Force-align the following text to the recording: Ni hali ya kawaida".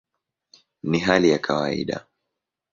Ni 0.83 0.99
hali 0.99 1.29
ya 1.29 1.39
kawaida". 1.39 2.05